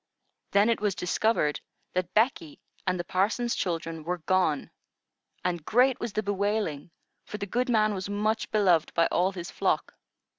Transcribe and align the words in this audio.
Then 0.49 0.67
it 0.71 0.81
was 0.81 0.95
discovered 0.95 1.61
that 1.93 2.11
Becky 2.15 2.59
and 2.87 2.99
the 2.99 3.03
parson's 3.03 3.53
children 3.53 4.03
were 4.03 4.17
gone, 4.17 4.71
and 5.45 5.63
great 5.63 5.99
was 5.99 6.13
the 6.13 6.23
bewailing, 6.23 6.89
for 7.23 7.37
the 7.37 7.45
good 7.45 7.69
man 7.69 7.93
was 7.93 8.09
much 8.09 8.49
beloved 8.49 8.91
by 8.95 9.05
all 9.11 9.31
his 9.33 9.51
flock. 9.51 9.93